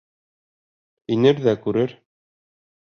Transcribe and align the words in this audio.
Инер 1.17 1.43
ҙә 1.47 1.57
күрер. 1.67 1.97